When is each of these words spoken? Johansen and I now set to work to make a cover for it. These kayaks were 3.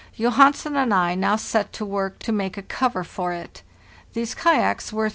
Johansen 0.17 0.75
and 0.75 0.95
I 0.95 1.13
now 1.13 1.35
set 1.35 1.71
to 1.73 1.85
work 1.85 2.17
to 2.23 2.31
make 2.31 2.57
a 2.57 2.63
cover 2.63 3.03
for 3.03 3.33
it. 3.33 3.61
These 4.13 4.33
kayaks 4.33 4.91
were 4.91 5.09
3. 5.09 5.09